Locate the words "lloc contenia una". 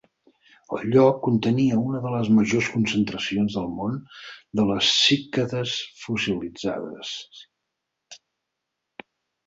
0.93-1.99